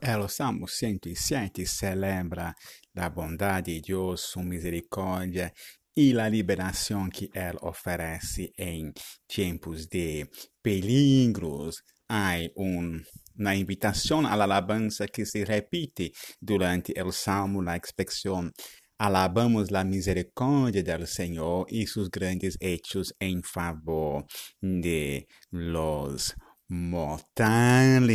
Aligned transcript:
El 0.00 0.28
Salmo 0.28 0.66
107 0.68 1.66
celebra 1.66 2.54
la 2.94 3.10
bondad 3.10 3.62
de 3.62 3.80
Dios, 3.80 4.20
su 4.20 4.40
misericordia 4.40 5.52
y 5.94 6.12
la 6.12 6.30
liberación 6.30 7.10
que 7.10 7.28
Él 7.34 7.56
ofrece 7.60 8.52
en 8.56 8.92
tiempos 9.26 9.88
de 9.88 10.30
peligros. 10.62 11.84
Hay 12.06 12.52
un, 12.54 13.04
una 13.36 13.56
invitación 13.56 14.24
a 14.24 14.36
la 14.36 14.44
alabanza 14.44 15.06
que 15.08 15.26
se 15.26 15.44
repite 15.44 16.12
durante 16.40 16.98
el 16.98 17.12
Salmo, 17.12 17.62
la 17.62 17.76
expresión 17.76 18.52
Alabamos 19.00 19.70
la 19.70 19.84
misericordia 19.84 20.82
del 20.82 21.06
Señor 21.06 21.66
y 21.68 21.86
sus 21.86 22.10
grandes 22.10 22.56
hechos 22.58 23.14
en 23.20 23.44
favor 23.44 24.26
de 24.60 25.28
los 25.52 26.34
mortais. 26.68 28.06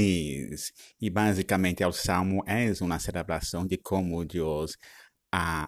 E 1.02 1.10
basicamente 1.10 1.84
o 1.84 1.92
salmo 1.92 2.44
é 2.46 2.72
uma 2.82 3.00
celebração 3.00 3.66
de 3.66 3.78
como 3.78 4.24
Deus 4.25 4.78
ha 5.34 5.68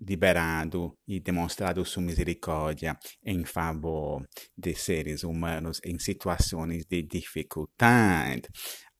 liberado 0.00 0.96
e 1.06 1.18
demonstrado 1.18 1.84
sua 1.84 2.02
misericórdia 2.02 2.96
em 3.24 3.44
favor 3.44 4.24
de 4.56 4.74
seres 4.74 5.24
humanos 5.24 5.80
em 5.84 5.98
situações 5.98 6.84
de 6.84 7.02
dificuldade. 7.02 8.48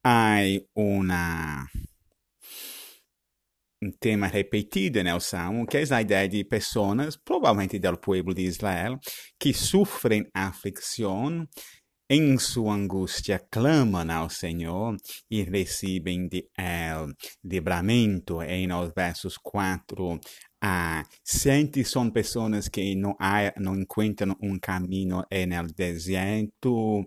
Há 0.02 0.38
uma 0.74 1.66
um 3.80 3.92
tema 3.92 4.26
repetido 4.26 5.02
no 5.04 5.20
Salmo, 5.20 5.64
que 5.64 5.76
é 5.76 5.84
a 5.94 6.02
ideia 6.02 6.28
de 6.28 6.42
pessoas, 6.44 7.16
provavelmente 7.16 7.78
do 7.78 7.96
povo 7.96 8.34
de 8.34 8.42
Israel, 8.42 8.98
que 9.38 9.54
sofrem 9.54 10.26
aflição 10.34 11.46
em 12.10 12.38
sua 12.38 12.74
angústia 12.74 13.38
clamam 13.50 14.10
ao 14.10 14.30
Senhor 14.30 14.96
e 15.30 15.42
recebem 15.42 16.26
de 16.26 16.48
El 16.56 17.12
livramento. 17.44 18.40
Em 18.42 18.72
os 18.72 18.90
versos 18.94 19.36
4 19.36 20.18
a 20.62 21.04
7 21.22 21.84
são 21.84 22.10
pessoas 22.10 22.68
que 22.68 22.94
não, 22.94 23.14
há, 23.20 23.52
não 23.58 23.76
encontram 23.76 24.34
um 24.42 24.58
caminho 24.58 25.18
no 25.18 25.72
deserto 25.74 27.06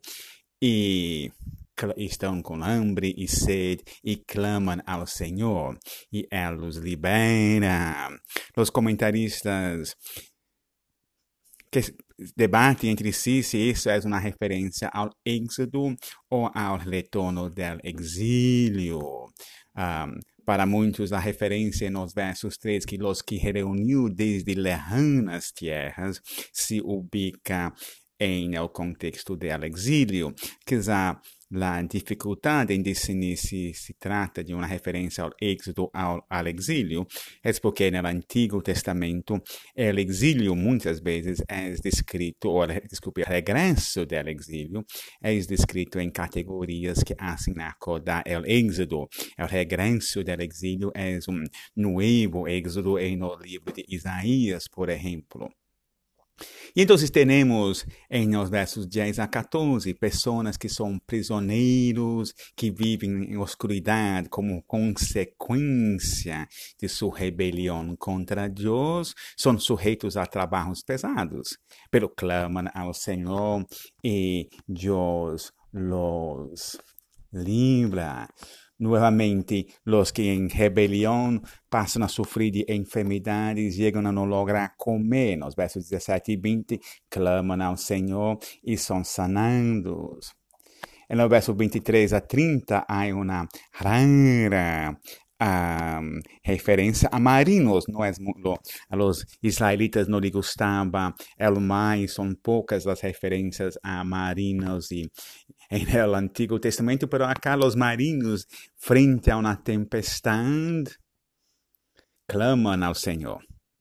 e 0.61 1.31
estão 1.97 2.43
com 2.43 2.63
hambre 2.63 3.15
e 3.17 3.27
sede 3.27 3.83
e 4.03 4.15
clamam 4.15 4.77
ao 4.85 5.07
Senhor 5.07 5.77
e 6.13 6.27
Ele 6.31 6.67
os 6.67 6.77
libera. 6.77 8.09
Os 8.55 8.69
comentaristas 8.69 9.95
que 11.71 11.81
debate 12.35 12.87
entre 12.87 13.13
si 13.13 13.41
se 13.41 13.57
isso 13.57 13.89
é 13.89 13.97
uma 13.99 14.19
referência 14.19 14.89
ao 14.93 15.09
êxodo 15.25 15.95
ou 16.29 16.51
ao 16.53 16.77
retorno 16.77 17.49
do 17.49 17.61
exílio. 17.83 18.99
Um, 19.75 20.19
para 20.45 20.65
muitos, 20.65 21.13
a 21.13 21.19
referência 21.19 21.89
nos 21.89 22.13
versos 22.13 22.57
3 22.57 22.85
que 22.85 23.01
os 23.01 23.21
que 23.21 23.37
reuniu 23.37 24.09
desde 24.09 24.53
lejanas 24.53 25.51
terras 25.51 26.19
se 26.51 26.81
ubica 26.81 27.71
em 28.19 28.57
o 28.59 28.67
contexto 28.67 29.35
do 29.35 29.45
exílio, 29.65 30.33
que 30.65 30.75
la 31.51 31.81
dificuldade 31.83 32.73
em 32.73 32.81
definir 32.81 33.37
se 33.37 33.73
se 33.73 33.93
trata 33.93 34.43
de 34.43 34.53
uma 34.53 34.65
referência 34.65 35.23
ao 35.23 35.31
êxodo 35.41 35.89
ao, 35.93 36.25
ao 36.29 36.47
exílio 36.47 37.05
é 37.43 37.51
porque 37.53 37.91
no 37.91 38.07
Antigo 38.07 38.61
Testamento 38.61 39.35
o 39.35 39.99
exílio 39.99 40.55
muitas 40.55 40.99
vezes 41.01 41.43
é 41.47 41.71
descrito, 41.71 42.49
ou 42.49 42.65
desculpe, 42.89 43.21
o 43.21 43.25
regresso 43.25 44.05
do 44.05 44.15
exílio 44.29 44.85
é 45.21 45.33
descrito 45.35 45.99
em 45.99 46.09
categorias 46.09 47.03
que 47.03 47.15
hacen 47.17 47.55
acordar 47.59 48.23
o 48.25 48.45
êxodo. 48.45 49.07
O 49.37 49.45
regresso 49.45 50.23
do 50.23 50.41
exílio 50.41 50.91
é 50.95 51.19
um 51.27 51.43
novo 51.75 52.47
êxodo 52.47 52.97
no 53.17 53.35
livro 53.35 53.73
de 53.73 53.85
Isaías, 53.89 54.67
por 54.67 54.89
exemplo. 54.89 55.49
E 56.75 56.83
então 56.83 56.95
temos 57.11 57.85
em 58.09 58.35
os 58.35 58.49
versos 58.49 58.85
10 58.85 59.19
a 59.19 59.27
14 59.27 59.93
pessoas 59.93 60.57
que 60.57 60.69
são 60.69 60.97
prisioneiros, 60.99 62.33
que 62.55 62.71
vivem 62.71 63.31
em 63.31 63.37
oscuridade 63.37 64.29
como 64.29 64.63
consequência 64.63 66.47
de 66.79 66.87
sua 66.87 67.17
rebelião 67.17 67.95
contra 67.97 68.47
Deus, 68.47 69.13
são 69.37 69.59
sujeitos 69.59 70.15
a 70.15 70.25
trabalhos 70.25 70.81
pesados, 70.81 71.57
pero 71.89 72.09
clamam 72.09 72.65
ao 72.73 72.93
Senhor 72.93 73.65
e 74.03 74.49
Deus 74.67 75.51
los 75.73 76.77
libra. 77.33 78.27
Nuevamente, 78.81 79.67
los 79.83 80.11
que 80.11 80.33
en 80.33 80.49
rebelión 80.49 81.43
pasan 81.69 82.01
a 82.01 82.09
sufrir 82.09 82.51
de 82.51 82.65
enfermedades, 82.67 83.77
llegan 83.77 84.07
a 84.07 84.11
no 84.11 84.25
lograr 84.25 84.73
comer. 84.75 85.37
Nos 85.37 85.55
versos 85.55 85.87
17 85.87 86.31
y 86.31 86.37
20, 86.37 86.81
claman 87.07 87.61
al 87.61 87.77
Señor 87.77 88.39
y 88.63 88.77
son 88.77 89.05
sanados. 89.05 90.35
En 91.07 91.19
los 91.19 91.29
versos 91.29 91.55
23 91.55 92.11
a 92.13 92.21
30 92.21 92.87
hay 92.89 93.11
una 93.11 93.47
rara 93.79 94.99
um, 95.41 96.19
referência 96.43 97.09
a 97.11 97.19
marinos, 97.19 97.85
não 97.87 98.03
é? 98.05 98.11
A 98.89 98.95
los 98.95 99.25
israelitas 99.41 100.07
não 100.07 100.19
lhe 100.19 100.29
gostava 100.29 101.13
el 101.37 101.59
mar, 101.59 101.97
são 102.07 102.33
poucas 102.35 102.85
as 102.85 103.01
referências 103.01 103.77
a 103.83 104.03
marinos 104.03 104.91
e 104.91 105.09
em 105.71 105.89
el 105.95 106.13
Antigo 106.15 106.59
Testamento, 106.59 107.07
pero 107.07 107.25
acá 107.25 107.55
los 107.55 107.75
marinos, 107.75 108.45
frente 108.77 109.31
a 109.31 109.37
uma 109.37 109.55
tempestade, 109.55 110.91
clamam 112.27 112.83
ao 112.83 112.93
Senhor. 112.93 113.39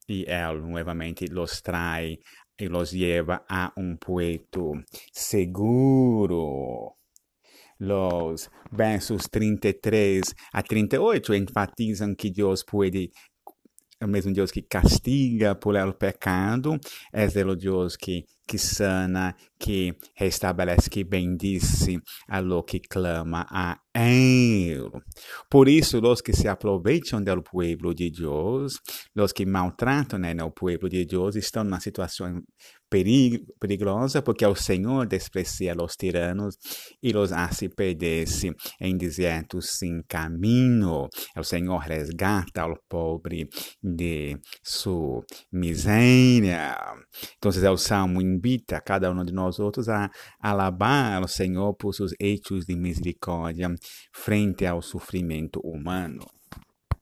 E 0.09 0.25
Ele, 0.29 0.61
novamente, 0.61 1.27
los 1.27 1.61
trai 1.61 2.19
e 2.59 2.69
los 2.69 2.93
lleva 2.93 3.45
a 3.49 3.73
um 3.77 3.97
puerto 3.97 4.73
seguro. 5.13 7.00
Los 7.81 8.51
versos 8.71 9.23
33 9.31 10.35
a 10.53 10.63
38 10.63 11.35
enfatizam 11.35 12.15
que 12.15 12.31
Deus 12.31 12.63
pode 12.63 13.11
é 14.01 14.07
o 14.07 14.09
mesmo 14.09 14.33
Deus 14.33 14.51
que 14.51 14.63
castiga 14.63 15.55
por 15.55 15.77
el 15.77 15.93
pecado, 15.93 16.79
é 17.13 17.27
o 17.45 17.55
Deus 17.55 17.97
que 17.97 18.25
que 18.51 18.59
sana, 18.59 19.37
que 19.61 19.95
restabelece, 20.17 20.91
que 20.91 21.05
bendice 21.05 22.01
a 22.29 22.41
lo 22.41 22.65
que 22.65 22.81
clama 22.81 23.47
a 23.49 23.79
Él. 23.95 24.91
Por 25.49 25.69
isso, 25.69 26.01
os 26.01 26.21
que 26.21 26.33
se 26.33 26.49
aproveitam 26.49 27.23
do 27.23 27.43
povo 27.43 27.95
de 27.95 28.11
Deus, 28.11 28.81
os 29.17 29.33
que 29.33 29.47
maltratam 29.47 30.19
né, 30.19 30.35
o 30.43 30.51
povo 30.51 30.89
de 30.89 31.05
Deus, 31.05 31.37
estão 31.37 31.63
numa 31.63 31.79
situação 31.79 32.43
perig 32.91 33.47
perigosa, 33.61 34.21
porque 34.21 34.45
o 34.45 34.55
Senhor 34.57 35.07
desprecia 35.07 35.75
os 35.81 35.95
tiranos 35.95 36.57
e 37.01 37.17
os 37.17 37.33
hace 37.33 37.69
perder-se 37.69 38.53
em 38.81 38.97
desertos 38.97 39.79
sem 39.79 40.03
caminho. 40.09 41.09
O 41.37 41.45
Senhor 41.45 41.79
resgata 41.79 42.67
o 42.67 42.77
pobre 42.89 43.49
de 43.81 44.37
sua 44.63 45.25
miséria. 45.53 46.77
Então, 47.39 47.53
é 47.63 47.71
o 47.71 47.77
Salmo 47.77 48.21
invita 48.41 48.79
a 48.79 48.81
cada 48.81 49.11
um 49.11 49.25
de 49.25 49.33
nós 49.33 49.59
outros 49.59 49.89
a 49.89 50.11
alabar 50.41 51.23
o 51.23 51.29
Senhor 51.29 51.75
por 51.75 51.95
seus 51.95 52.15
hechos 52.19 52.65
de 52.65 52.75
misericórdia 52.75 53.73
frente 54.13 54.65
ao 54.65 54.81
sofrimento 54.81 55.61
humano. 55.61 56.27